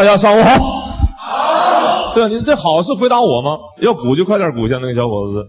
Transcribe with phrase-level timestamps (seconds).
[0.00, 0.58] 大家上午好。
[1.18, 2.14] 好。
[2.14, 3.58] 对啊，您这好是回答我吗？
[3.82, 5.46] 要鼓就快点鼓，像那个小伙子。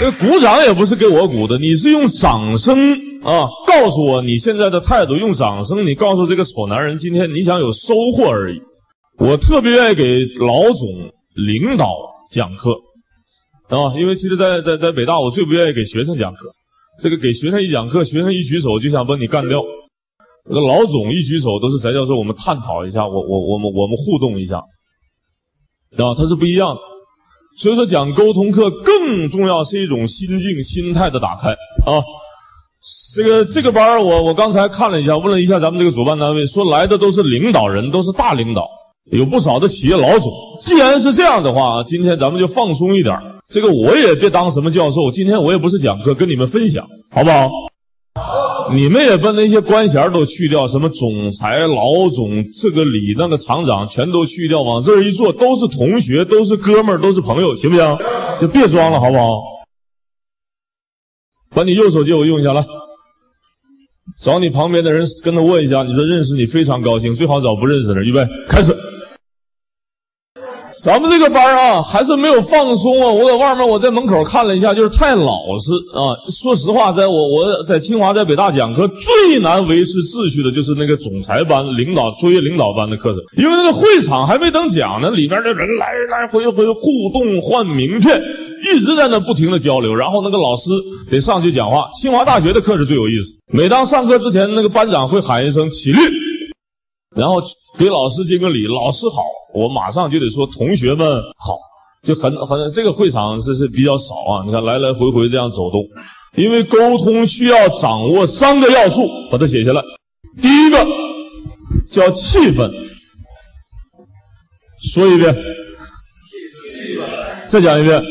[0.00, 8.60] 那鼓掌也不是给我鼓的，你是用掌声啊告诉我你现在的态度，用掌声你告诉这个丑男人，今天你想有收获而已。
[9.18, 11.86] 我特别愿意给老总领导
[12.32, 12.72] 讲课
[13.68, 16.52] 啊，因为其实，在在在北大，我最不愿意给学生讲课。
[17.00, 19.62] 这个给学生一讲课，学生一举手就想把你干掉。
[20.48, 24.58] 那个老总一举手都是翟教授，我们探讨一下，我我我们我们互动一下，
[25.96, 26.80] 啊，他是不一样的。
[27.58, 32.02] 所以说，讲沟通课更重要是一种心境、心态的打开啊。
[33.14, 38.66] 这个这个班我我刚才看了一下，问了一下咱们这个主办单位，说来的都是领导人，都是大领导，
[39.12, 40.32] 有不少的企业老总。
[40.60, 43.16] 既然是这样的话，今天咱们就放松一点。
[43.48, 47.48] 这个我也别当什么教授，今天我也不是讲课，跟你们分享，好不好？
[48.74, 57.98] 你们也把那些官衔都去掉，什么总裁、老总、这个李、那个厂长，全都去掉，往这儿一坐，都是同学，都是哥们儿，都是朋友，行不行？
[58.40, 59.42] 就别装了，好不好？
[61.54, 62.64] 把你右手借我用一下，来，
[64.20, 68.06] 找你旁边的人跟他握一下，你说认识你非常高兴，最好找不认识的人。
[68.06, 68.74] 预备，开始。
[70.82, 73.08] 咱们这个班啊，还是没有放松啊！
[73.08, 76.10] 我在外面，我在门口看了一下，就是太老实啊。
[76.28, 88.20] 说实话，在我我在清华在北大讲课，最难维持秩序的就是那个总裁班、领导作业领导班的课程，因为那个会场还没等讲呢，里面的人来来回回互动换名片，
[88.74, 90.70] 一直在那不停的交流，然后那个老师
[91.08, 91.88] 得上去讲话。
[91.94, 96.21] 清华大学的课是最有意思，每当上课之前，那个班长会喊一声起立。
[97.14, 97.42] 然后
[97.78, 99.22] 给老师敬个礼，老师好，
[99.54, 101.58] 我马上就得说同学们好，
[102.02, 104.44] 就很很这个会场是是比较少啊。
[104.46, 105.84] 你看来来回回这样走动，
[106.36, 109.82] 因为沟通需要掌握三个要素，把它写下来。
[110.40, 110.86] 第一个
[111.90, 112.72] 叫气氛，
[114.94, 115.36] 说一遍，
[117.46, 118.02] 再讲一遍，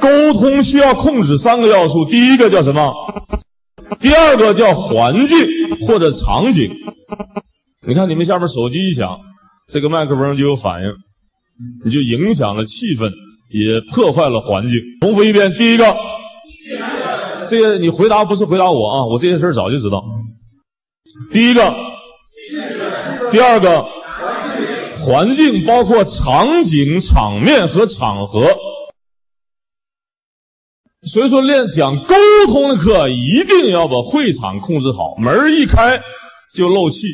[0.00, 2.92] 沟通需要控制三个要素，第一个叫什么？
[4.00, 5.38] 第二个叫环境
[5.86, 6.68] 或者场景。
[7.84, 9.18] 你看，你们下面手机一响，
[9.66, 10.88] 这个麦克风就有反应，
[11.84, 13.10] 你就影响了气氛，
[13.50, 14.78] 也破坏了环境。
[15.00, 15.96] 重复一遍，第一个，
[17.48, 20.04] 这个你回答不是回答我啊，我这些事儿早就知道。
[21.32, 21.74] 第一个，
[23.32, 23.84] 第二个，
[25.04, 28.46] 环境包括场景、场面和场合。
[31.08, 32.14] 所以说，练讲沟
[32.46, 36.00] 通的课一定要把会场控制好，门一开
[36.54, 37.08] 就漏气。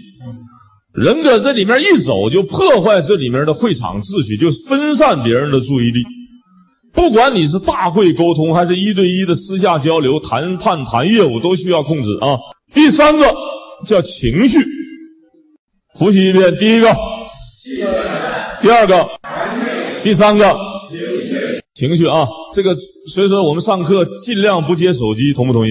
[0.99, 6.03] 人搁这里面一走，就破坏这里面的会场秩序，就分散别人的注意力。
[6.93, 12.37] 不管你是大会沟通，还是一对一的私下交流、谈判、谈业务，都需要控制啊。
[12.75, 13.33] 第三个
[13.87, 14.59] 叫情绪，
[15.99, 16.93] 复习一遍：第一个，
[18.61, 19.09] 第二个，
[20.03, 20.57] 第三个，
[20.91, 22.27] 情绪，情绪啊。
[22.55, 22.75] 这个
[23.13, 25.71] 所以说，我们上课尽量不接手机，同不同意？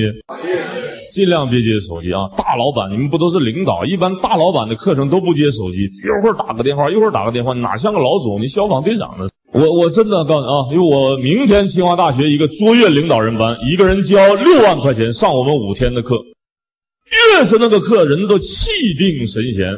[1.11, 2.29] 尽量别接手机啊！
[2.37, 3.85] 大老板，你们不都是领导？
[3.85, 8.41] 一般大老板的课程都不接手机，一会儿打个电话，一会儿打个电话，哪像个老总？
[8.41, 9.27] 你消防队长呢？
[9.53, 16.17] 我我真的告诉你啊，因为我明天清华大学一个卓越领导人班，一个人交六万块钱上我们五天的课，
[17.35, 19.73] 越是那个课，人都气定神闲。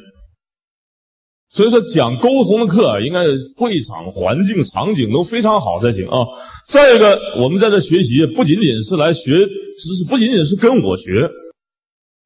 [1.51, 3.21] 所以说，讲沟通的课应该
[3.57, 6.25] 会场环境场景都非常好才行啊。
[6.67, 9.47] 再一个，我们在这学习不仅仅是来学
[9.79, 11.29] 知识，不仅仅是跟我学，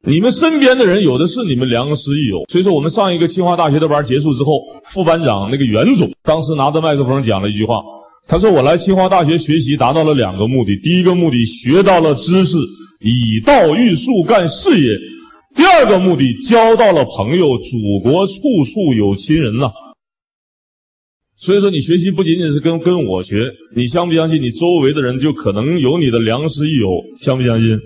[0.08, 2.44] 你们身边的人有的是你们良师益友。
[2.50, 4.60] 所以说，我们上一个清华大学的班结束之后，
[4.90, 7.82] 副班长那个袁总当时拿着麦克风讲了一句话，
[8.28, 12.58] 他说：“我来清华大学学习达到了两个目的，第一个目的学到了知识，
[13.02, 14.90] 以道育术干事业。”
[15.56, 18.34] 第二个目的，交到了朋友，祖国处
[18.66, 19.72] 处有亲人呐。
[21.44, 24.42] 所以说，你学习不仅仅是跟跟我学，你相不相信？
[24.42, 26.88] 你周围的人就可能有你的良师益友，
[27.20, 27.78] 相不相信？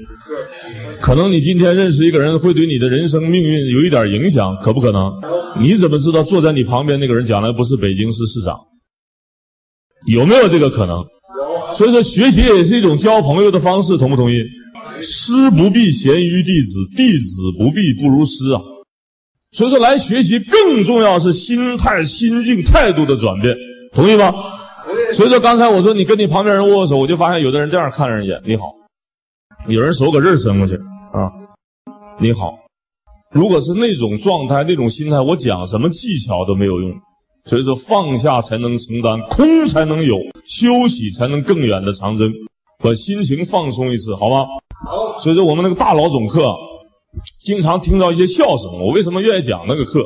[1.01, 5.12] 可能你今天认识一个人，会对你的人生命运有一点影响，可不可能？
[5.59, 8.56] 你怎么知道坐在你旁边那个人将来不是北京市市长？
[10.06, 11.04] 有没有这个可能？
[11.74, 14.36] 所以说，学习也是一种交朋友的方式，同不同意？
[15.01, 18.62] 师不必贤于弟子，弟子不必不如师啊。
[19.57, 23.56] 所以说，来学习更重要是心态、心境、态度的转变，
[23.92, 24.31] 同意吗？
[25.13, 28.65] 所以说，刚才我说你跟你旁边人握握手，我就发现有的人这样看人一眼，你好；
[29.68, 30.75] 有人手搁这儿伸过去
[31.12, 31.33] 啊，
[32.19, 32.54] 你好。
[33.31, 36.94] 如果是那种状态、那种心态，我讲什么技巧都没有用。
[37.50, 42.31] 所以说，放下才能承担，空才能有，休息才能更远的长征。
[42.83, 44.45] 把心情放松一次，好吗？
[44.86, 45.18] 好。
[45.18, 46.54] 所以说，我们那个大老总课，
[47.44, 48.71] 经常听到一些笑声。
[48.81, 50.06] 我为什么愿意讲那个课？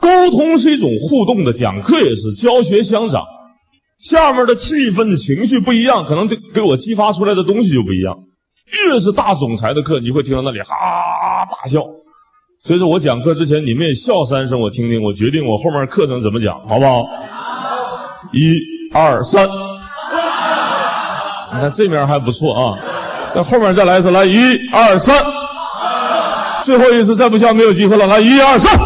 [0.00, 3.24] 沟通是一种互动的，讲课也是教学相长。
[3.98, 8.14] 下面的气氛情绪不一样，可能就给我激发出来的东西就不一样。
[8.90, 11.82] 越是大总裁的课，你会听到那里哈哈大笑。
[12.62, 15.02] 所以说我讲课之前，你们也笑三声，我听听。
[15.02, 17.06] 我决定我后面课程怎么讲，好不好？
[18.32, 18.58] 一、
[18.92, 19.48] 二、三。
[21.54, 22.78] 你看这面还不错啊，
[23.32, 24.36] 在后面再来一次，来一、
[24.72, 25.35] 二、三。
[26.66, 28.76] 最后一次再不笑没有机会了，来一、二、三。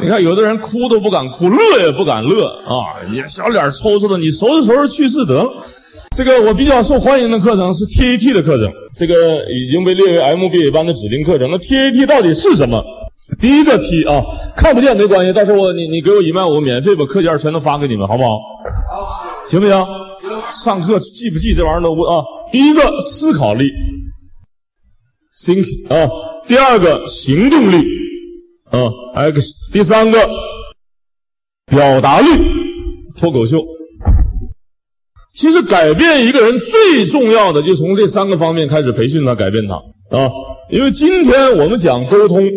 [0.00, 5.46] 你看有的人哭都不敢哭，乐也不敢乐啊，你小脸抽抽的，你收拾收拾去世得了。
[6.16, 11.50] 这个我比较受欢迎的课程是 TAT 的课程，这个已经被列为 MBA 班的指定课程。
[11.50, 12.82] 那 TAT 到底是什么？
[13.38, 14.22] 第一个 T 啊，
[14.56, 18.30] 看不见没关系，到时候我你你给我一麦，我免费把课件全都发给你们，好不好？
[18.90, 19.86] 好，行不行？
[20.48, 22.24] 上课记不记这玩意儿都不啊。
[22.50, 23.70] 第一个思考力
[25.36, 26.08] ，thinking 啊，
[26.46, 27.84] 第二个行动力。
[28.70, 30.18] 啊，X，第三个
[31.66, 32.26] 表达力，
[33.14, 33.64] 脱口秀。
[35.32, 39.74] 其实改变一个人最重要的，就从这三个方面开始培训他，改变他
[40.16, 40.30] 啊。
[40.70, 42.50] 因为今天我们讲沟通，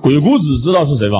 [0.00, 1.18] 鬼谷子知道是谁吧？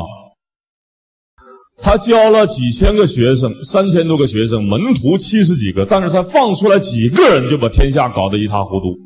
[1.77, 8.97] 他教了几千个学生，三千多个学生，门徒七十几个，但是他放出来几个人就把天下搞得一塌糊涂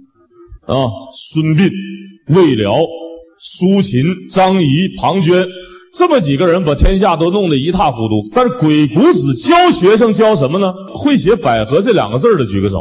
[0.66, 0.90] 啊。
[1.30, 1.70] 孙膑、
[2.34, 2.78] 魏辽。
[3.38, 5.46] 苏秦、张仪、庞涓，
[5.94, 8.26] 这么几个人把天下都弄得一塌糊涂。
[8.34, 10.72] 但是鬼谷子教学生教什么呢？
[10.94, 12.80] 会写“百合”这两个字的举个手，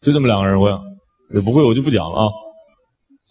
[0.00, 0.70] 就这么两个人会。
[1.34, 2.28] 也不会我就不讲了啊。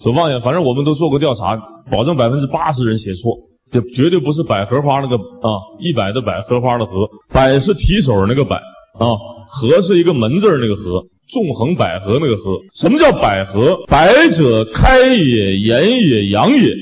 [0.03, 1.57] 手放下，反正我们都做过调查，
[1.89, 3.35] 保证百分之八十人写错，
[3.71, 8.57] 这绝对不是百合花那个啊，一百的百合花的合，百是提手那个百
[9.00, 9.17] 啊，
[9.50, 11.03] 合是一个门字那个合。
[11.31, 13.88] 纵横捭阖那个阖，什么叫捭阖？
[13.88, 16.73] 捭者开也，言也，阳也；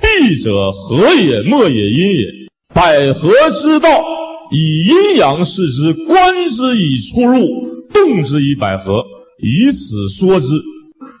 [0.00, 2.24] 闭者合也，默也，阴也。
[2.72, 4.04] 捭阖之道，
[4.52, 7.48] 以阴阳视之，观之以出入，
[7.92, 9.04] 动之以捭阖，
[9.42, 10.46] 以此说之，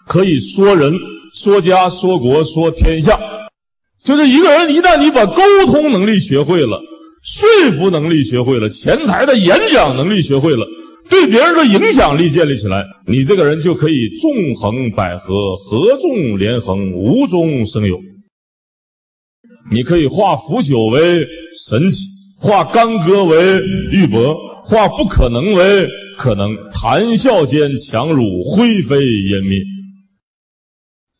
[0.06, 0.94] 可以说人、
[1.34, 3.18] 说家、说国、说天下。
[4.04, 6.80] 就是一个人，一旦你把沟通能力学会了，
[7.24, 10.64] 说服能力学会了，前台的演讲能力学会了。
[11.08, 17.98] 对别人的影响力建立起来，你这个人就可以纵横捭阖，合纵连横，无中生有。
[19.70, 21.26] 你可以化腐朽为
[21.66, 22.04] 神奇，
[22.38, 28.96] 化干戈为玉帛，化不可能为可能，谈笑间强弩灰飞
[29.30, 29.58] 烟灭。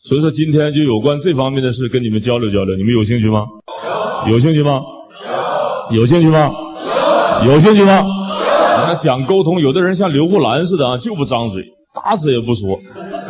[0.03, 3.45] 所以说，今天就有关这方面的事跟你们交流交流，你们有兴趣吗？
[4.27, 4.35] 有。
[4.35, 4.81] 有兴趣吗？
[5.91, 6.07] 有。
[6.07, 6.51] 兴趣吗？
[7.47, 8.05] 有兴趣吗？
[8.95, 12.79] 讲沟通，有的人像刘胡兰似的啊，就不张嘴，打死也不说。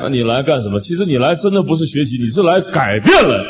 [0.03, 0.81] 那你来干什么？
[0.81, 3.45] 其实你来真的不是学习，你是来改变了。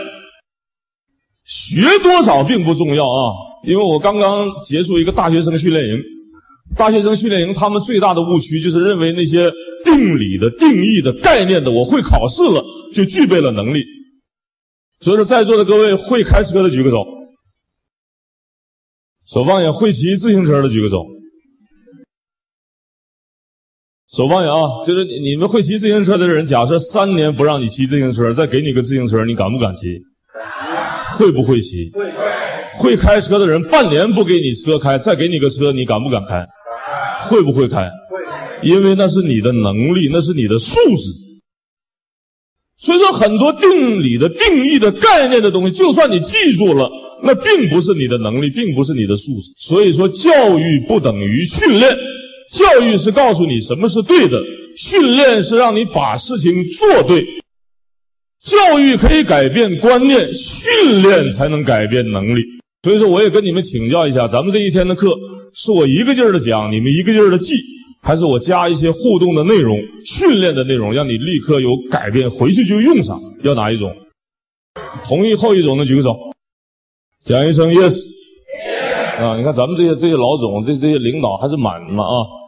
[1.45, 3.33] 学多少并不重要啊，
[3.67, 5.97] 因为我刚刚结束一个大学生训练营，
[6.77, 9.51] 大学生训练营他们最大的误区就是认为那些
[9.85, 12.63] 定理的、定义的、概念的，我会考试了
[12.93, 13.83] 就具备了能力。
[15.01, 17.05] 所以说，在座的各位会开车的举个手，
[19.27, 21.07] 手放下；会骑自行车的举个手。
[24.17, 24.83] 手放下啊！
[24.85, 29.87] 就是你们会骑自行车的人，假设三年不让你骑自行车，再给你个自行车，你敢不敢骑？
[31.17, 31.91] 会不会骑？
[31.95, 32.13] 会。
[32.77, 36.45] 会开车的人，半年不给你车开，再给你个车，你敢不敢开？
[37.29, 37.77] 会不会开？
[37.77, 38.69] 会。
[38.69, 41.13] 因为那是你的能力，那是你的素质。
[42.79, 46.91] 所以说，很多定理的、定义的概念的东西，就算你记住了，
[47.23, 49.53] 那并不是你的能力，并不是你的素质。
[49.61, 51.97] 所以说，教育不等于训练。
[52.51, 54.41] 教育是告诉你什么是对的，
[54.77, 57.25] 训练是让你把事情做对。
[58.43, 62.43] 教育可以改变观念，训练才能改变能力。
[62.83, 65.15] 所以说，我也跟你们请教一下，咱们这一天的课
[65.53, 67.55] 是我一个劲儿的讲，你们一个劲儿的记，
[68.03, 73.21] 还是我加一些互动的内容、训练的内容，让你立刻有改变，回去就用上？
[73.45, 73.95] 要哪一种？
[75.05, 76.17] 同意后一种的举个手，
[77.25, 78.01] 讲一声 yes。
[79.19, 82.40] 啊，你看咱们这些这些老总，这这些领导还是满嘛啊。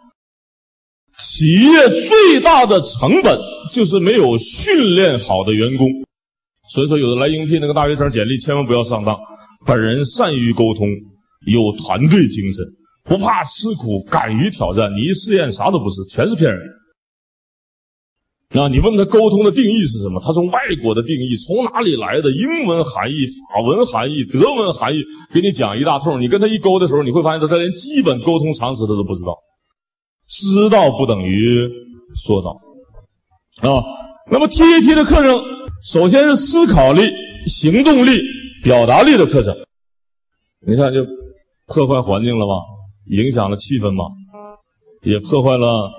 [1.19, 3.38] 企业最大的成本
[3.73, 5.87] 就是没有训练好的员工，
[6.71, 9.16] 所以说有的来应聘那个大学生简历千万不要上当。
[9.64, 10.88] 本人善于沟通，
[11.47, 12.64] 有团队精神，
[13.04, 14.90] 不怕吃苦，敢于挑战。
[14.92, 16.61] 你一试验啥都不是，全是骗人。
[18.54, 20.21] 那，你问他沟通的定义是什么？
[20.21, 22.28] 他从外国的定义，从哪里来的？
[22.31, 25.02] 英文含义、法文含义、德文含义，
[25.33, 26.21] 给你讲一大通。
[26.21, 29.38] 你跟他一沟的时候，你会发现他他连基本沟通常识他都不知道。
[30.32, 31.68] 知道不等于
[32.24, 32.50] 做到，
[33.68, 33.84] 啊！
[34.30, 35.38] 那么 TAT 的课程，
[35.84, 37.02] 首先是思考力、
[37.46, 38.18] 行动力、
[38.64, 39.54] 表达力的课程。
[40.66, 41.00] 你看，就
[41.66, 42.54] 破坏环境了吧？
[43.08, 44.04] 影响了气氛吧？
[45.02, 45.90] 也破坏了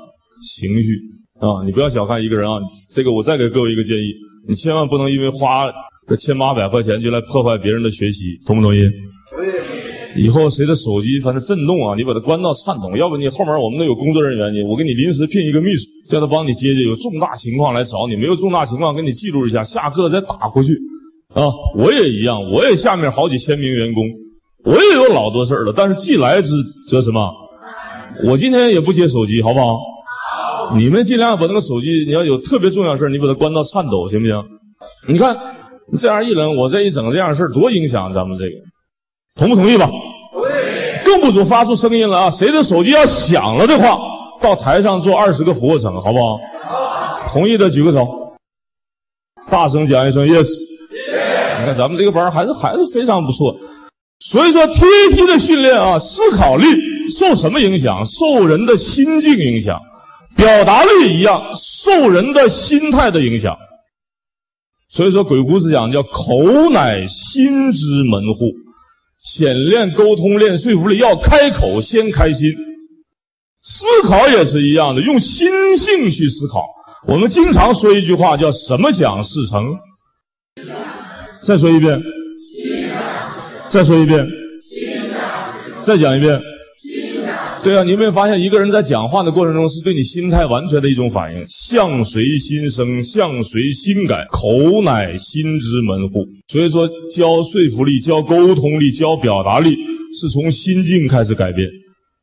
[0.41, 0.97] 情绪
[1.39, 1.63] 啊！
[1.63, 2.57] 你不要小看一个人啊！
[2.89, 4.13] 这个我再给各位一个建议，
[4.47, 5.71] 你千万不能因为花
[6.07, 8.79] 个千八百块钱就来破坏别人的学习，同不同意？
[10.15, 20.73] 以后谁的手机反正震动啊，你把它关到颤抖，要不你后面我们都有工作人员，你我给你临时聘一个秘书，叫他帮你接接，有重大情况来找你，没有重大情况给你记录一下，下课再打过去。
[21.33, 24.03] 啊，我也一样，我也下面好几千名员工，
[24.65, 26.51] 我也有老多事儿了，但是既来之
[26.87, 27.31] 则什么？
[28.25, 29.79] 我今天也不接手机，好不好？
[30.75, 34.35] 你们尽量把那个手机，你要有特别重要事你把它关到颤抖，行不行？
[35.07, 35.35] 你看，
[35.97, 38.51] 这样一冷，我这一整这样事多影响咱们这个。
[39.35, 39.87] 同不同意吧？
[39.87, 41.03] 同意。
[41.03, 42.29] 更不准发出声音了啊！
[42.29, 43.99] 谁的手机要响了的话，
[44.39, 46.37] 到台上做二十个俯卧撑，好不好？
[46.63, 47.29] 好。
[47.29, 48.07] 同意的举个手。
[49.49, 50.47] 大声讲一声 yes。
[51.59, 53.55] 你看咱们这个班还是还是非常不错。
[54.19, 56.65] 所以说 TAT 的训练啊，思考力
[57.17, 58.03] 受什么影响？
[58.05, 59.79] 受人的心境影响。
[60.35, 63.55] 表达力一样，受人的心态的影响。
[64.89, 68.45] 所以说鬼谷子讲叫口乃心之门户。
[69.23, 72.51] 先练沟通，练说服力，要开口先开心。
[73.63, 76.65] 思考也是一样的，用心性去思考。
[77.07, 79.77] 我们经常说一句话，叫“什么想事成”。
[81.41, 82.01] 再说一遍。
[83.67, 84.27] 再说一遍。
[85.81, 86.41] 再讲一遍。
[87.63, 91.41] 对啊，你有没有发现，一个人在讲话的过程中，是对你心态完全的一种反应？
[91.47, 96.25] 相随心生，相随心改，口乃心之门户。
[96.49, 99.77] 所以说，教说服力、教沟通力、教表达力，
[100.19, 101.65] 是从心境开始改变；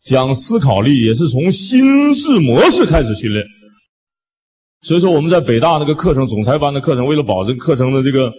[0.04, 3.42] 讲思考力，也是从心智模式开始训练。
[4.82, 8.30] 所以说，我们在北大那个课程，总裁班的课程，为了保证课程的这个。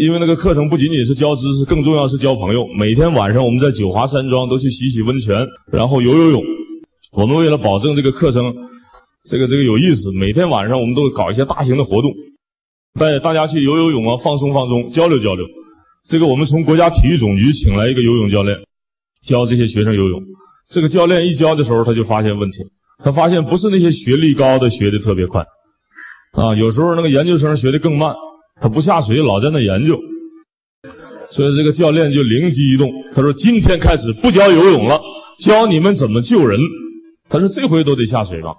[0.00, 2.66] 因为那个课程不仅仅是教知识，更重要是交朋友。
[2.76, 6.42] 每天晚上我们在九华山庄都去洗洗温泉，然后游游泳。
[7.12, 8.52] 我们为了保证这个课程，
[9.24, 12.12] 这个这个有意思，每天晚上我们都搞一些大型的活动，
[12.98, 15.46] 带大家去游游泳啊，放松放松，交流交流。
[16.08, 18.58] 这个我们从国家体育总局请来一个游泳教练，
[19.22, 20.20] 教这些学生游泳。
[20.68, 22.58] 这个教练一教的时候，他就发现问题，
[23.04, 25.44] 他发现不是那些学历高的学的特别快，
[26.32, 28.12] 啊，有时候那个研究生学的更慢。
[28.60, 29.98] 他不下水，老在那研究，
[31.30, 35.00] 所以这个教练就灵机一动，他说：“今天开始不教游泳了，
[35.40, 36.58] 教你们怎么救人。”
[37.30, 38.50] 他说：“这回都得下水吧？”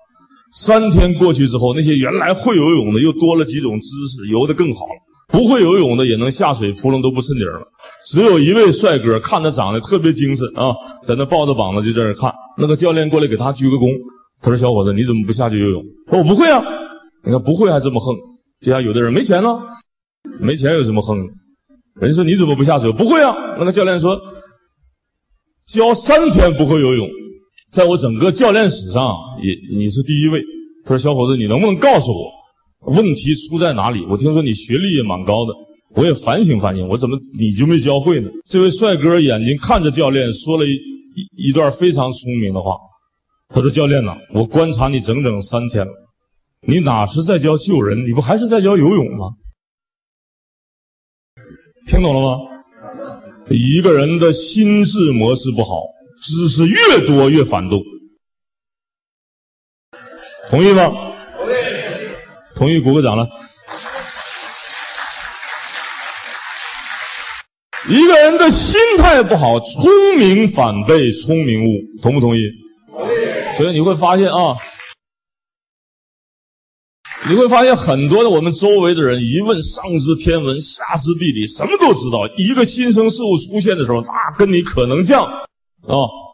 [0.55, 7.61] 三天过去之后，那些原来会游泳的又多了几种姿势，游得更好了；不会游泳的也能下水，扑棱都不抻底了。
[8.07, 10.73] 只有一位帅哥，看着长得特别精神啊，
[11.05, 12.33] 在那抱着膀子就在那看。
[12.57, 13.91] 那个教练过来给他鞠个躬，
[14.41, 16.63] 他说：“小伙子，你怎么不下去游泳？”他说：“我不会啊。”
[17.25, 18.15] 你看不会还这么横。
[18.61, 19.59] 就像有的人没钱呢。
[20.39, 21.17] 没钱有什么横？
[22.01, 22.91] 人说你怎么不下水？
[22.93, 23.35] 不会啊。
[23.57, 24.17] 那个教练说，
[25.67, 27.07] 教三天不会游泳，
[27.73, 29.03] 在我整个教练史上
[29.43, 30.41] 也你是第一位。
[30.85, 34.05] 他说小伙子，你能不能告诉我问题出在哪里？
[34.05, 35.53] 我听说你学历也蛮高的，
[35.95, 38.29] 我也反省反省，我怎么你就没教会呢？
[38.45, 42.77] 这位帅哥眼睛看着教练，说了一一段非常聪明的话。
[43.49, 45.91] 他说教练呐，我观察你整整三天了，
[46.65, 48.05] 你哪是在教救人？
[48.05, 49.31] 你不还是在教游泳吗？
[51.89, 52.37] 听懂了吗？
[53.49, 55.81] 一个人的心智模式不好，
[56.21, 57.81] 知识越多越反动。
[60.51, 60.91] 同意吗？
[61.35, 61.53] 同意。
[62.55, 63.27] 同意，鼓个掌了。
[67.87, 71.69] 一个人的心态不好，聪明反被聪明误。
[72.03, 72.41] 同不同意？
[72.91, 73.57] 同意。
[73.57, 74.55] 所以你会发现啊。
[77.29, 82.21] 你会发现很多的我们周围的人一问上知天文下知地理，什么都知道。
[82.37, 85.45] 一个新生事物出现的时候，那跟你可能降啊，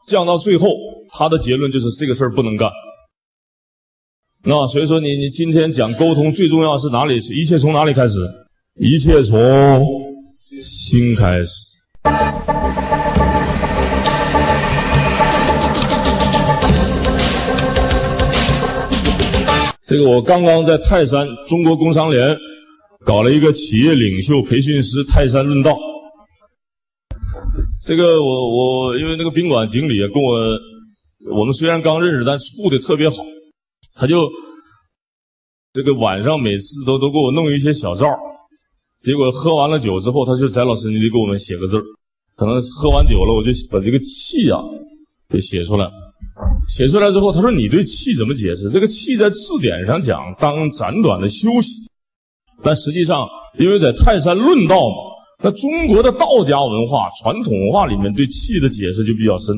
[0.07, 0.69] 降到最后，
[1.11, 2.69] 他的结论就是这个事儿不能干。
[4.45, 7.17] 那所以说，你你今天讲沟通最重要是哪里？
[7.17, 8.15] 一切从哪里开始？
[8.79, 9.85] 一切从
[10.63, 11.49] 心开始。
[19.87, 22.35] 这个我刚刚在泰山中国工商联
[23.05, 25.77] 搞了一个企业领袖培训师泰山论道。
[27.79, 33.17] 这个我我因为那个宾馆经理跟我，我们虽然刚认识，但处的特别好。
[33.93, 34.27] 他就
[35.71, 38.07] 这个晚上每次都都给我弄一些小灶，
[39.03, 41.79] 结果喝完了酒之后，他就翟老师，你得给我们写个字
[42.35, 44.59] 可能喝完酒了，我就把这个气啊
[45.29, 45.85] 给写出来。
[46.67, 48.69] 写出来之后，他说：“你对气怎么解释？
[48.69, 51.87] 这个气在字典上讲，当暂短的休息
[52.63, 53.27] 但实际上，
[53.59, 54.95] 因为在泰山论道嘛，
[55.43, 59.55] 那中国的道家文化、传统文化里面对气的解释就比较深。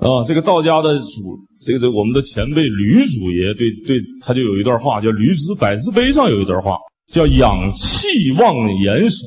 [0.00, 6.76] 啊，这个道家的主，这个这我们的前辈吕祖爷，对对，他就有一段话，叫《吕子百字碑》上有一段话，
[7.12, 9.26] 叫“养气望严守，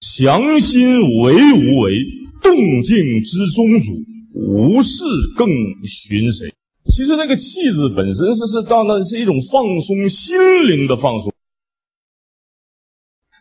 [0.00, 1.98] 强心为无为，
[2.42, 3.92] 动静之中主，
[4.34, 5.04] 无事
[5.36, 5.48] 更
[5.84, 6.52] 寻谁？”
[6.90, 11.32] 其实那个“气”字本身是是当那是一种放松心灵的放松。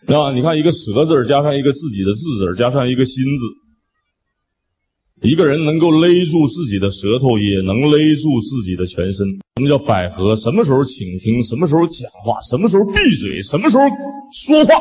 [0.06, 5.28] 那，你看一个“舌”字加上一个自己的“字”字，加上一个“心”字。
[5.28, 9.28] 一个人能够勒住自己的舌头，也能勒住自己的全身。
[9.56, 10.36] 什么叫百合？
[10.36, 11.42] 什么时候倾听？
[11.42, 12.40] 什么时候讲话？
[12.42, 13.42] 什么时候闭嘴？
[13.42, 13.84] 什么时候
[14.32, 14.74] 说话？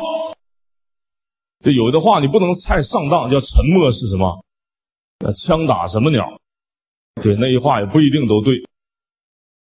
[1.63, 4.45] 这有的话你不能太上当，叫沉默是什么？
[5.19, 6.25] 那枪打什么鸟？
[7.21, 8.55] 对，那句话也不一定都对。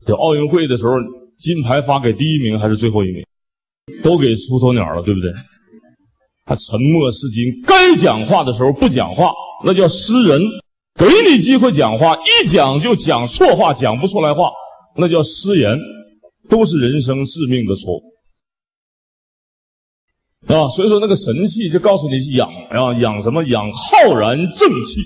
[0.07, 0.93] 这奥运会的时候，
[1.39, 3.25] 金牌发给第一名还是最后一名？
[4.03, 5.31] 都给出头鸟了，对不对？
[6.45, 9.31] 他沉默是金，该讲话的时候不讲话，
[9.65, 10.41] 那叫失人。
[10.95, 14.51] 给你机会讲话，一讲就讲错话，讲不出来话，
[14.97, 15.79] 那叫失言，
[16.51, 18.03] 都是人生致命的错误
[20.53, 20.69] 啊！
[20.69, 23.43] 所以说，那个神气就告诉你养啊，养什么？
[23.45, 25.01] 养浩然正气。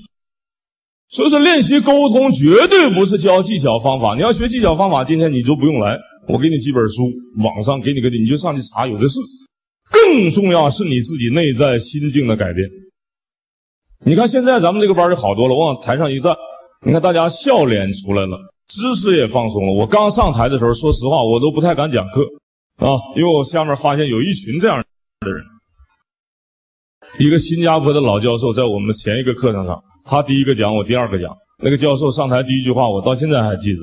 [1.09, 4.15] 所以说，练习沟通绝对不是教技巧方法。
[4.15, 7.05] 你要学技巧方法，今天你就不用来，我给你几本书，
[7.45, 9.21] 网上给你个，你就上去查，有的是。
[9.89, 12.69] 更重要是你自己内在心境的改变。
[14.05, 16.35] 你看现在咱们这个班就好多了，我往台上一站，
[16.85, 19.73] 你看大家笑脸出来了，知识也放松了。
[19.73, 22.23] 我刚上台的时候，说实话，我都不太敢讲课
[22.85, 24.77] 啊，因为我下面发现有一群这样
[25.21, 25.45] 的人。
[27.21, 31.31] 一个新加坡的老教授在我们前一个课程上，他第一个讲，我第二个讲。
[31.63, 33.81] 那个教授上台第一句话，我到现在还记得，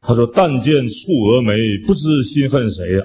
[0.00, 1.52] 他说：“但见蹙蛾眉，
[1.86, 3.02] 不知心恨谁呀。”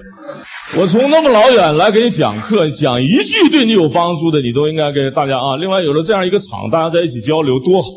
[0.78, 5.56] 我从那么老远来给你讲课，讲一句对你有帮助的，你都应该给大家啊。
[5.56, 7.88] 另外，有了这样一个场，大家在一起交流多好。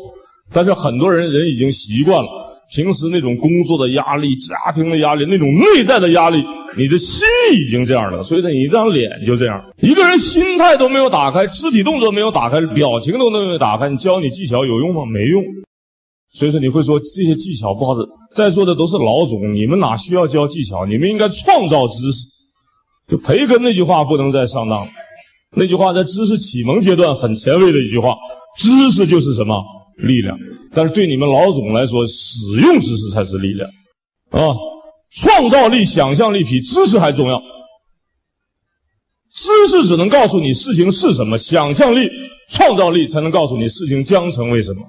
[0.52, 2.28] 但是很多人人已经习惯了，
[2.74, 6.42] 平时那种工作的压力、家庭的压力、那种内在的压力，
[6.76, 9.60] 你的心已经这样了，所以呢，你这张脸就这样。
[9.80, 15.02] 一个人心态都没有打开，肢体动作没有打开，表情都没有打开，你教你技巧有用吗？
[15.06, 15.42] 没用。
[16.34, 18.00] 所以说你会说这些技巧不好使，
[18.34, 20.84] 在座的都是老总，你们哪需要教技巧？
[20.84, 22.26] 你们应该创造知识。
[23.08, 24.86] 就培根那句话不能再上当，
[25.56, 28.14] 那句话在知识启蒙阶段很前卫的一句话，
[28.58, 29.64] 知识就是什么
[29.96, 30.36] 力量，
[30.74, 33.70] 但是对你们老总来说，使用知识才是力量，
[34.30, 34.54] 啊，
[35.10, 37.42] 创造力、想象力比知识还重要。
[39.30, 42.08] 知识只能告诉你事情是什么，想象力、
[42.50, 44.88] 创造力才能告诉你事情将成为什么。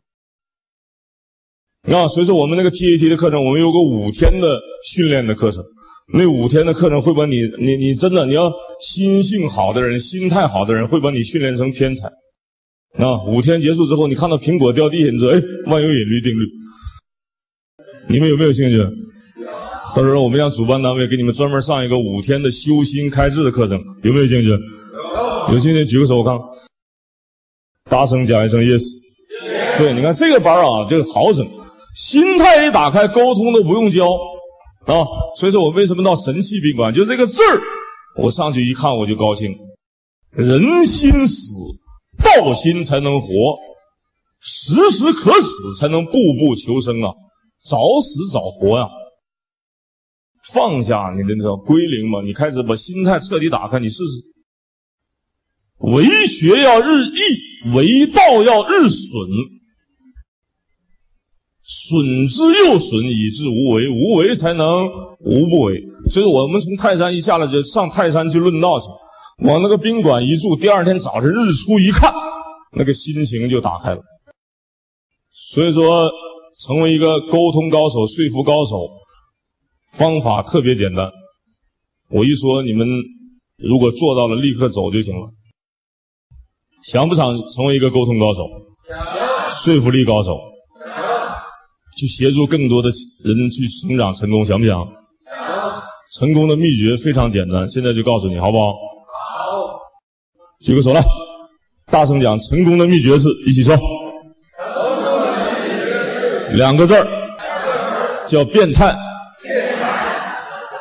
[1.96, 5.64] 啊，所以说我们那个 TAT 的课程，我们有个五天的训练的课程。
[6.12, 12.08] 那五天的课程会把你，你你真的，你要心性好的人，心态好的人，会把你训练成天才。
[12.98, 16.46] 啊，五天结束之后，你看到苹果掉地下，你说，哎，万有引力定律。
[18.10, 18.78] 你们有没有兴趣？
[20.00, 24.48] 到时候我们让主办单位给你们专门上一个五天的修心开智的课程，有没有兴趣？
[25.52, 26.34] 有兴趣举个手，我看。
[27.90, 28.82] 大声讲一声 yes。
[29.78, 31.46] 对，你看这个班啊，就好整，
[31.98, 34.14] 心态一打开，沟通都不用教。
[34.86, 35.04] 啊，
[35.38, 36.94] 所以说我为什么到神气宾馆？
[36.94, 37.60] 就这个字儿，
[38.16, 39.54] 我上去一看我就高兴。
[40.32, 41.52] 人心死，
[42.24, 43.28] 道心才能活；
[44.40, 47.12] 时时可死，才能步步求生啊！
[47.66, 48.88] 早死早活呀！
[50.54, 54.30] 放下你的那种归零嘛，你开始把心态彻底打开，你试试。
[55.80, 59.30] 为学要日益，为道要日损。
[61.62, 63.88] 损之又损，以至无为。
[63.88, 64.88] 无为才能
[65.20, 65.80] 无不为。
[66.10, 68.88] 所以，我们从泰山一下来就上泰山去论道去，
[69.46, 72.12] 往那个宾馆一住，第二天早晨日出一看，
[72.76, 74.02] 那个心情就打开了。
[75.32, 76.10] 所以说，
[76.66, 78.90] 成为一个沟通高手、说服高手，
[80.00, 81.12] 方法特别简单。
[82.10, 82.88] 我一说，你们
[83.58, 85.28] 如果做到了，立刻走就行了。
[86.86, 88.48] 想不想成为一个沟通高手？
[89.50, 90.40] 说服力高手？
[91.98, 92.88] 去协助更多的
[93.26, 94.78] 人去成长成功，想不想？
[95.26, 95.84] 想。
[96.16, 98.68] 成功的秘诀非常简单，现在就告诉你，好不好？
[98.68, 99.80] 好。
[100.62, 101.04] 举个手来，
[101.92, 103.76] 大声讲，成功的秘诀是一起说。
[103.76, 105.92] 成功的秘诀
[106.50, 107.06] 是两个字儿，
[108.26, 108.46] 叫。
[108.46, 108.98] 变态。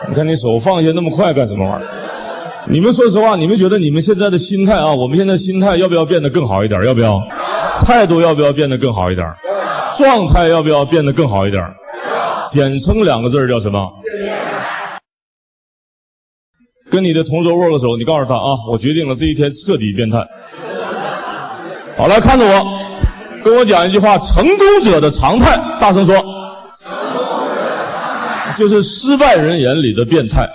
[0.09, 1.89] 你看你手放下那么快干什么玩意儿？
[2.71, 6.83] 你们说实话，你们觉得你们现在的心态啊，我们现在心态要不要变得更好一点？
[6.85, 7.21] 要不要？
[7.81, 9.27] 态度要不要变得更好一点？
[9.97, 11.63] 状态要不要变得更好一点？
[12.51, 13.89] 简称两个字叫什么？
[16.91, 20.27] 跟你的同桌握个手，你告诉他啊，我决定了这一天彻底变态。
[21.99, 22.67] 好，来看着我，
[23.45, 26.15] 跟我讲一句话：成功者的常态，大声说，
[28.59, 30.49] 就是失败人眼里的变态。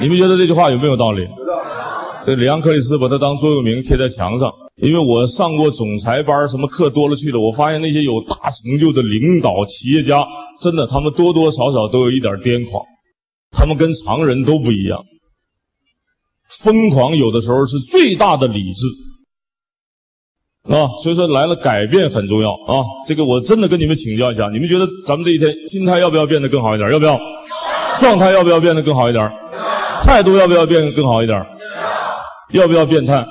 [0.00, 1.26] 你们觉得这句话有没有道理？
[2.26, 7.40] 这里昂克里斯把它当座右铭贴在墙上，因为我上过总裁班，什么课多了去了。
[7.40, 10.26] 我发现那些有大成就的领导、企业家，
[10.60, 12.84] 真的，他们多多少少都有一点癫狂，
[13.50, 15.02] 他们跟常人都不一样。
[16.48, 18.86] 疯狂有的时候是最大的理智
[20.68, 22.84] 啊，所以说来了改变很重要啊。
[23.06, 26.90] 这个我真的跟你们请教一下，你们觉得咱们这一天心态要不要变得更好一点？
[26.90, 27.20] 要不要？
[27.98, 29.30] 状态要不要变得更好一点？
[30.02, 31.38] 态度要不要变得更好一点？
[32.52, 33.24] 要不要变态？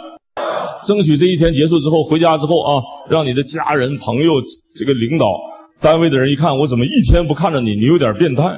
[0.85, 4.33] 争取这一天结束之后，回家之后啊，让你的家人、朋友、
[4.77, 5.33] 这个领导、
[5.79, 8.51] 单位的人一看，我怎么一天不看着你，你有点变态。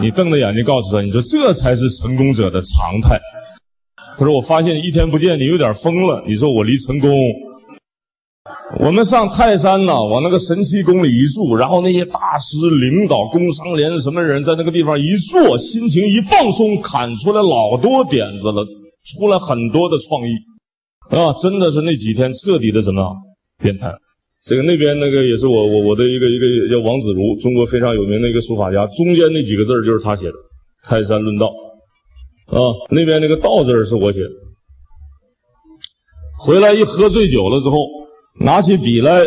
[0.00, 3.20] 你瞪着眼睛告诉他，你说这才是成功者的常态。
[4.18, 6.22] 他说我发现一天不见你有点疯了。
[6.26, 7.10] 你说我离成功？
[8.80, 18.66] 我们上泰山呐，往那个神七宫里一住，然后那些大师、领导、工商联什么人在那个地方一坐，心情一放松，砍出来老多点子了，
[19.04, 20.32] 出来很多的创意，
[21.08, 23.14] 啊，真的是那几天彻底的什么
[23.58, 23.86] 变态。
[24.44, 30.32] 这个那边那个也是我我我的一个一个叫王子如，中国非常有名的一个书法家，中间那几个字就是他写的，
[30.82, 31.46] 《泰山论道》，
[32.54, 34.30] 啊，那边那个道字是我写的。
[36.40, 38.03] 回来一喝醉酒了之后。
[38.40, 39.20] 拿起笔来，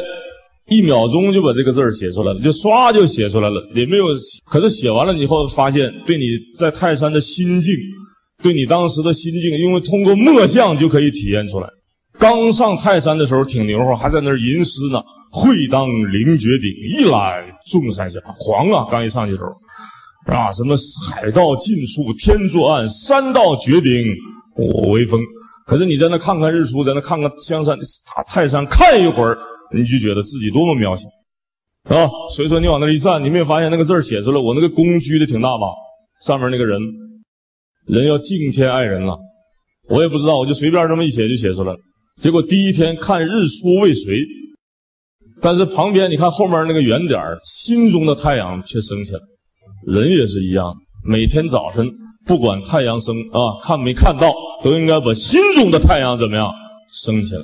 [0.69, 4.05] 一秒钟就把这个字儿写出来了，就唰就写出来了，也没有。
[4.45, 6.25] 可是写完了以后，发现对你
[6.57, 7.73] 在泰山的心境，
[8.43, 11.67] 对你当时的心境，因为通过墨像就可以体验出来。
[12.19, 15.01] 刚上泰山的时候挺牛乎，还在那儿吟诗呢。
[15.29, 18.17] 会当凌绝顶，一览众山小。
[18.37, 20.73] 黄啊，刚一上去的时候，啊，什么
[21.11, 23.91] 海到尽处天作岸，山到绝顶
[24.55, 25.19] 我为峰。
[25.67, 29.37] 可是你在那看看日出，在那看看香山、大泰山，看一会儿，
[29.75, 31.09] 你就觉得自己多么渺小，
[31.93, 32.09] 啊！
[32.33, 35.67] 所以说你往那一站，你没有发现那个字写出来，我那个功居的挺大吧？
[36.21, 36.79] 上面那个人，
[37.85, 39.19] 人要敬天爱人了，
[39.89, 41.79] 我也不知道，我就随便这么一写就写出来了。
[42.21, 44.25] 结果第一天看日出未遂，
[45.41, 49.19] 但是旁边你看后面那个圆点心中的太阳却升起来。
[49.85, 51.91] 人也是一样，每天早晨。
[52.27, 56.51] 不管太阳升啊，看没看到，都应该把心中的太阳怎么样
[56.91, 57.41] 升起来。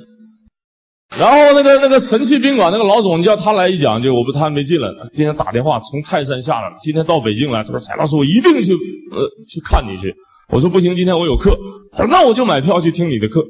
[1.18, 5.08] 然后那个那个神奇宾馆那个老总，叫他来一讲就，我不他还没进来呢。
[5.12, 10.14] 今天打电话从泰山下来了，今天到北京来，他说蔡老师我一定去呃去看你去。
[10.48, 11.56] 我说不行，今天我有课。
[11.92, 13.40] 他说那我就买票去听你的课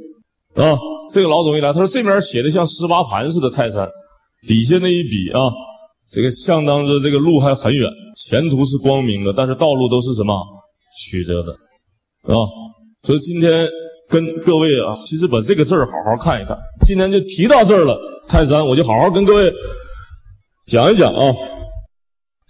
[0.54, 0.78] 啊。
[1.12, 3.88] 这个老总一来，他说这边写的像十八盘似的泰山，
[4.46, 5.50] 底下那一笔啊，
[6.10, 10.34] 这个相当着这个路还很远，前途是光明的，但是道路都是什么？
[10.98, 11.52] 曲折的，
[12.32, 12.46] 啊，
[13.02, 13.68] 所以今天
[14.08, 16.56] 跟各位啊，其实把这个字儿好好看一看。
[16.86, 19.52] 今天就提到这儿了，泰山，我就好好跟各位
[20.66, 21.34] 讲一讲啊。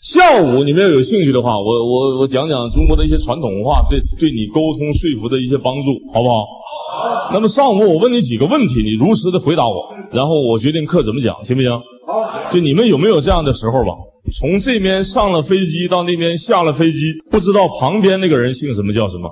[0.02, 6.44] 下午你们要有兴趣的话，我我我讲讲中国的一些传统文化，对对你沟通说服的一些帮助，好不好？
[6.92, 7.30] 好。
[7.32, 11.70] 那么上午我问你几个问题，你如实的回答我，然后我决定课怎么讲，行不行？
[12.06, 12.52] 好。
[12.52, 13.92] 就你们有没有这样的时候吧？
[14.32, 19.30] 从这边上了飞机到那边下了飞机，不知道旁边那个人姓什么叫什么。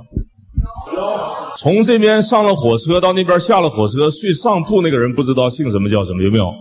[1.58, 6.44] 从这边上了火车到那边下了火车，睡上铺那个人不知道姓什么叫什么，有没有？
[6.44, 6.52] 有。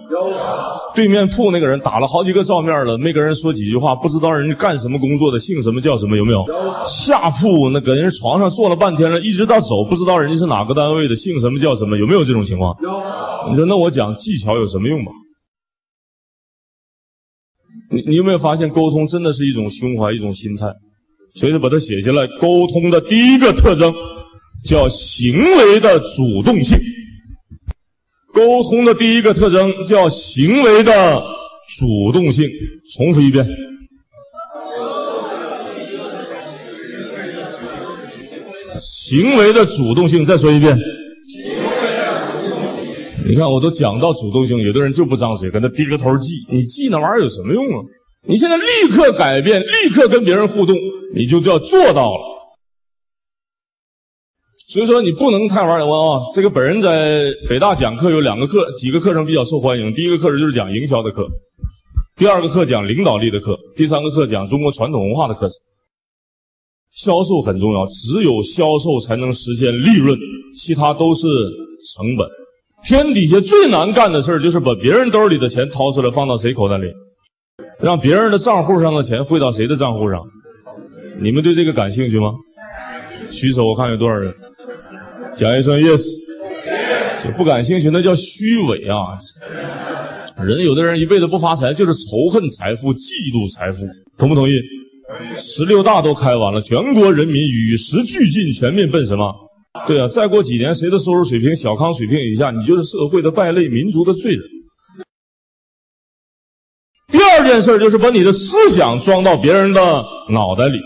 [0.94, 6.46] 对面铺那个人打了好几个照面了，没跟人说几句话，不知道人家干什么工作的，姓什么叫什么，有没有？
[6.86, 12.76] 下铺那搁人床上坐了半天了，一直到走，不知道人家是哪个单位的，姓什么叫什么，有没有这种情况？
[12.82, 12.90] 有。
[13.50, 15.12] 你说那我讲技巧有什么用吧？
[17.92, 20.66] 你你有没有发现，沟通真的是一种胸怀，一种心态？
[21.36, 22.26] 所以说把它写下来。
[22.40, 23.94] 沟通的第一个特征
[24.66, 26.78] 叫行为的主动性。
[28.34, 31.22] 沟通的第一个特征叫行为的
[31.78, 32.50] 主动性。
[32.94, 33.46] 重复一遍。
[38.80, 40.78] 行为的主动性，再说一遍。
[43.26, 46.34] 你看，我都讲到主动性，有的人就不张嘴，跟他低着头记。
[46.50, 47.78] 你记那玩意儿有什么用啊？
[48.28, 50.76] 你现在立刻改变，立刻跟别人互动，
[51.16, 52.32] 你就叫做到了。
[54.68, 56.26] 所以说，你不能太玩儿啊！
[56.34, 59.94] 这个本人在北大讲课有两个课，几个课程比较受欢迎。
[59.94, 61.28] 第一个课程就是讲营销的课，
[62.16, 65.56] 第二个课讲领导力的课，第三个课讲中国传统文化的课程。
[66.92, 70.18] 销售很重要，只有销售才能实现利润，
[70.56, 71.28] 其他都是
[71.94, 72.28] 成本。
[72.84, 76.88] 天底下最难干的事儿，就是把别人兜里的钱掏出来放到谁口袋里，
[77.80, 80.20] 让别人的账户上的钱汇到谁的账户上。
[81.20, 82.34] 你们对这个感兴趣吗？
[83.30, 84.34] 举手，我看有多少人。
[85.34, 86.04] 讲一声 yes。
[87.24, 89.14] 就不感兴趣，那叫虚伪啊！
[90.44, 93.86] 人有的人一辈子不发财，就是仇恨财富、嫉妒财富，
[94.18, 94.54] 同不同意？
[95.36, 99.32] 十六大都开完了，全国人民与时俱进，全面奔什么？
[99.88, 104.42] 对啊，再过几年，谁的收入水平小康水平以下，你就是社会的败类，民族的罪人。
[107.08, 109.82] 第二件事就是把你的思想装到别人的
[110.30, 110.78] 脑袋里，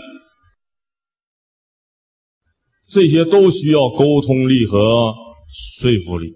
[2.90, 5.12] 这些都需要沟通力和
[5.52, 6.32] 说服力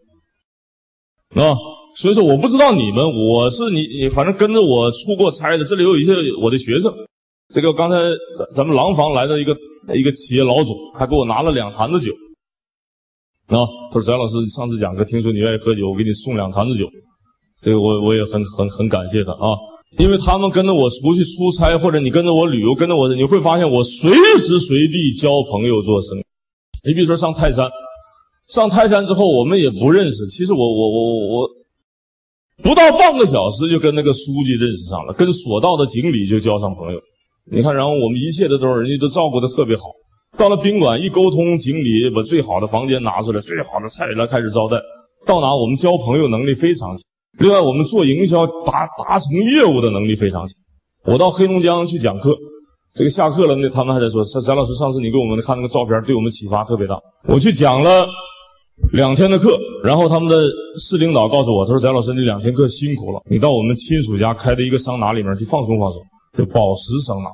[1.35, 1.57] 啊。
[1.97, 6.93] 所以说，我不知道你们，我是你，你反正跟着我出过差的，这里有一些我的学生。
[7.53, 7.97] 这个刚才
[8.37, 9.57] 咱咱们廊坊来的一个
[9.95, 12.13] 一个企业老总，还给我拿了两坛子酒。
[13.51, 16.89] 啊，他说：“翟老师，上次讲课，听说你愿意喝酒，我给你送两坛子酒。”
[17.61, 19.53] 这个我我也很很很感谢他啊，
[19.99, 26.25] 因为他们跟着我出去出差，或者你跟着我旅游，跟着我，你会发现我随时随地交朋友做生意。
[26.87, 27.69] 你比如说上泰山，
[28.49, 30.27] 上泰山之后，我们也不认识。
[30.29, 31.49] 其实我我我我我。
[32.63, 37.01] 不到半个小时就跟那个书记认识上了，跟所到的经理就交上朋友。
[37.51, 39.85] 你看，然后我们一切的都是人家都照顾的特别好。
[40.41, 44.79] 到了宾馆一沟通，经理把最好的房间拿出来，最好的菜来开始招待。
[45.27, 47.05] 到哪我们交朋友能力非常强。
[47.39, 50.57] 另外，我们做营销达达成业务的能力非常强。
[51.05, 52.35] 我到黑龙江去讲课，
[52.95, 56.99] 这个下课了，那他们还在说：“翟翟老师，上次你给我们看那个照片，对我们启发特别大。”
[57.29, 58.09] 我去讲了。
[58.95, 60.43] 两天的课，然后他们的
[60.81, 66.01] 市领导告诉我，他说：“翟老师，你两天课辛苦了，你到我们亲属家开的一个桑拿里面去放松放松，
[66.33, 67.29] 叫宝石桑拿。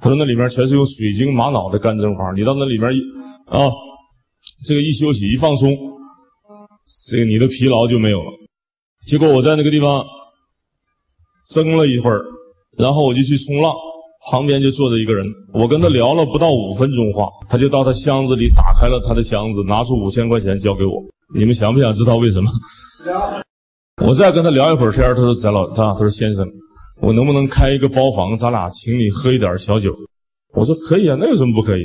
[0.00, 3.00] 他说那里面全是有水晶玛瑙的干蒸房，你到那里面一
[3.46, 3.70] 啊，
[4.64, 5.76] 这个一休息一放松，
[7.08, 8.30] 这个你的疲劳就没有了。
[9.06, 10.04] 结果我在那个地方
[11.50, 12.22] 蒸了一会儿，
[12.76, 13.72] 然后我就去冲浪。”
[14.30, 21.02] 旁边就坐着一个人，我跟他聊了不到五分钟话，他就到他箱子里打开了他的箱子，拿出五千块钱交给我。
[21.34, 22.50] 你们想不想知道为什么？
[24.04, 26.46] 我再跟他聊一会儿天，他说：“翟老，他他说先生，
[27.00, 29.94] 我能不能开一个包房，咱俩请你喝一点小酒？”
[30.54, 31.82] 我说：“可以啊，那有什么不可以？”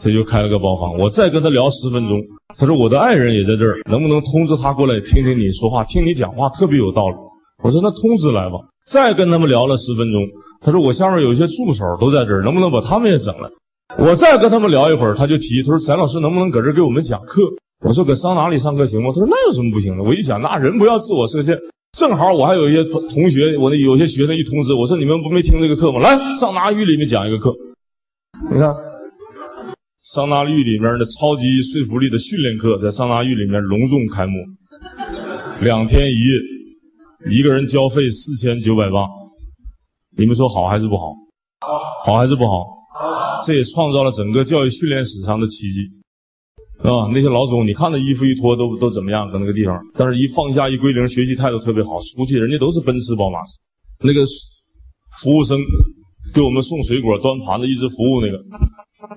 [0.00, 0.96] 他就开了个包房。
[0.98, 2.20] 我再跟他聊十分钟，
[2.56, 5.84] 他说：“我的爱人也在这儿，能不能通知他过来听听你说话？
[5.84, 7.16] 听你讲话特别有道理。”
[7.62, 10.22] 我说：“那通知来吧。”再跟他们聊了十分钟。
[10.60, 13.48] 他说：“我下面有一些助手都在这儿，能不能把他们也整来？”
[13.98, 17.42] 我再跟他们聊一会儿，他就提，他说：“翟老师能不能搁这儿给我们讲课？”
[17.84, 21.56] 我说：“搁桑拿里上课行吗？”他说：“那有什么不行的？”我一想，那人不要自我设限，
[21.94, 26.00] 正好我还有一些同同学，我那有些学生一通知我说：“你们不没听这个课吗？
[26.00, 27.54] 来，桑拿浴里面讲一个课。”
[28.50, 28.74] 你看，
[30.02, 34.38] 桑拿浴里面的超级说服力的训练课在桑拿浴里面隆重开幕，
[35.60, 39.06] 两天一夜，一个人交费四千九百八。
[40.18, 41.14] 你们说好还是不好？
[42.04, 42.66] 好还是不好？
[43.46, 45.88] 这也创造了整个教育训练史上的奇迹，
[46.84, 47.08] 啊！
[47.14, 49.30] 那些老总，你看他衣服一脱都都怎么样？
[49.32, 53.38] 搁那个地方，但是一放假一归零，学习态度特别好，出去人家都是奔驰宝马。
[54.04, 54.20] 那个
[55.22, 55.58] 服务生
[56.34, 58.36] 给我们送水果、端盘子、一直服务那个，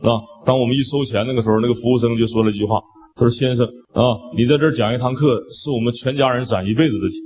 [0.09, 0.15] 啊！
[0.45, 2.79] 当我们一收钱那个时候，那个服务生就说了一句话
[3.15, 7.19] ：“他说先生啊，你在这儿讲一堂课，是我们全家人攒一辈子的钱。”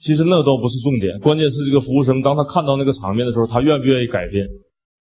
[0.00, 4.46] 其实那倒不是重点，关键是这个服务生，当他看到那个场面的时候，他愿不愿意改变？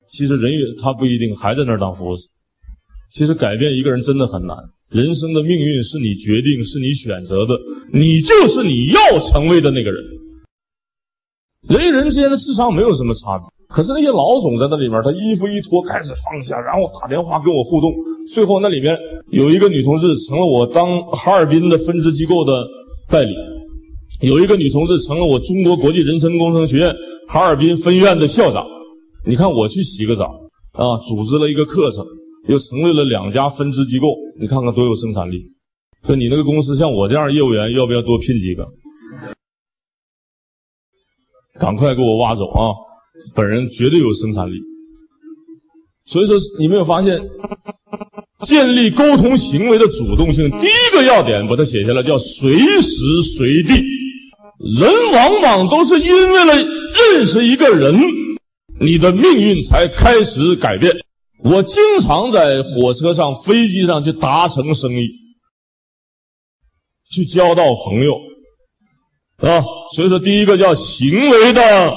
[0.10, 2.28] 其实人也他不一定还在那儿当服务生。
[3.12, 4.56] 其实改变一个人真的很难，
[4.90, 7.58] 人生的命运是你决定，是你选择的，
[7.94, 10.04] 你就是你要成为的那个人。
[11.70, 17.92] 人与人之间的智商没有什么差别，可是那些老总在那里面，他衣服一脱开始放下，然后打电话跟我互动，
[18.34, 18.96] 最后那里面
[19.32, 22.66] 有一个女同志成了我当哈尔滨的分支机构的
[23.10, 23.32] 代理。
[24.22, 26.96] 有一个女同志成了我中国国际人生工程学院
[27.28, 28.66] 哈尔滨分院的校长。
[29.26, 30.26] 你看我去洗个澡
[30.72, 32.06] 啊，组织了一个课程，
[32.48, 34.08] 又成立了两家分支机构。
[34.40, 35.52] 你看看多有生产力！
[36.06, 38.66] 说你那个公司像我这样业务员，要不要多聘几个？
[41.60, 42.72] 赶快给我挖走啊！
[43.36, 44.56] 本人绝对有生产力。
[46.06, 47.20] 所以说，你没有发现，
[48.42, 53.74] 建立沟通行为的主动性，第一个要点把它写下来，叫随时随地。
[54.80, 57.94] 人往往都是因为了认识一个人，
[58.80, 60.96] 你的命运才开始改变。
[61.50, 65.08] 我经常在火车上、飞机上去达成生意，
[67.12, 68.16] 去交到朋友，
[69.38, 69.64] 啊，
[69.96, 71.96] 所以说第一个叫行为的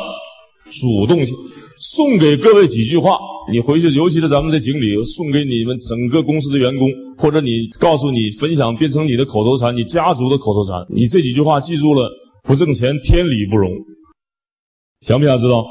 [0.70, 1.36] 主动性。
[1.78, 3.18] 送给各位几句话，
[3.50, 10.86] 你回去，尤其是咱们的经理，送给你们整个公司的员工，或者你告诉你分享，变成你的口头禅，你家族的口头禅。
[10.90, 12.10] 你这几句话记住了。
[12.42, 13.70] 不挣钱，天理不容。
[15.02, 15.64] 想不想知道？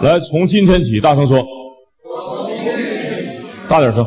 [0.00, 1.44] 来，从今天起，大声说：
[3.68, 4.06] 大点声。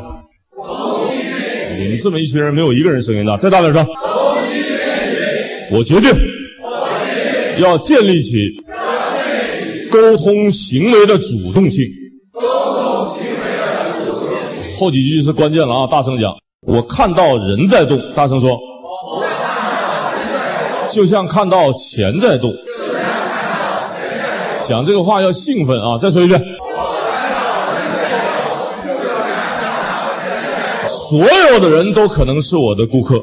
[1.77, 3.85] 你们这么一群人，没有一个人声音大，再大点声。
[5.71, 6.09] 我决定
[7.59, 8.49] 要建立起
[9.91, 11.83] 沟通行为的主动性。
[14.77, 15.87] 后几句是关键了啊！
[15.87, 16.33] 大声讲，
[16.65, 18.57] 我看到人在动，大声说。
[20.89, 22.51] 就像看到钱在动。
[24.63, 25.97] 讲这个话要兴奋啊！
[25.97, 26.41] 再说一遍。
[31.09, 31.19] 所
[31.51, 33.19] 有的人都可能是我的顾客。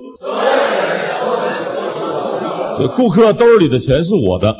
[2.77, 4.57] 这顾客兜里的钱是我的。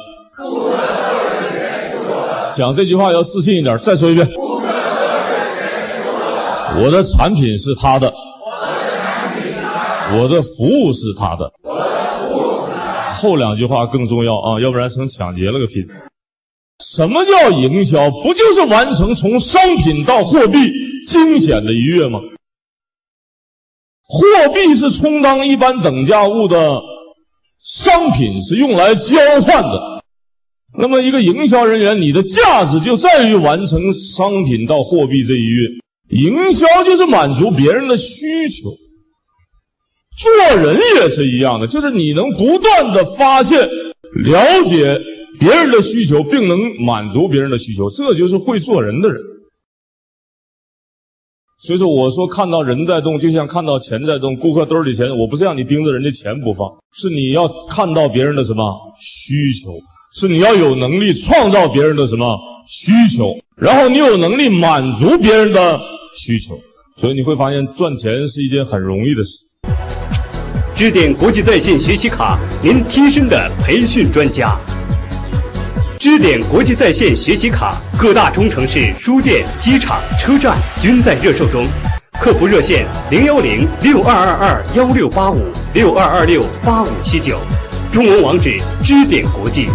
[2.55, 3.77] 讲这句话要自信一点。
[3.79, 4.27] 再说一遍。
[6.79, 8.13] 我的产品是他的。
[10.17, 11.51] 我的服务是他的。
[13.21, 15.85] 后两句话更重要啊，要不然成抢劫了个屁。
[16.79, 18.09] 什么叫营销？
[18.23, 20.71] 不就是完成从商品到货币
[21.09, 22.21] 惊险的一跃吗？
[24.09, 26.81] 货币是充当一般等价物的，
[27.65, 30.03] 商品是用来交换的。
[30.79, 35.71] 那么，一个营销人员，你的价值就在于完成商品到货币这一运。
[36.11, 38.71] 营销就是满足别人的需求。
[40.19, 44.99] 做人也是一样的，就是你能不断的发现、了解
[45.41, 49.21] 别人的需求，并能满足别人的需求，这就是会做人的人。
[51.67, 54.37] 所以说，我说看到人在动，就像看到钱在动。
[54.37, 58.63] 顾客兜里钱，我不是让你盯着人家钱不放，是你要看到别人的什么
[59.01, 59.73] 需求，
[60.15, 65.81] 是你要有能力创造别人的什么需求，然后你有能力满足别人的
[66.17, 66.57] 需求。
[67.01, 69.41] 所以你会发现，赚钱是一件很容易的事。
[70.73, 74.57] 支点国际在线学习卡，您贴身的培训专家。
[76.07, 81.67] 支点国际在线学习卡，各大中城市书店、机场、车站均在热售中。
[82.21, 87.41] 客服热线：零幺零六二二二幺六八五六二二六八五七九。
[87.91, 89.67] 中文网址：支点国际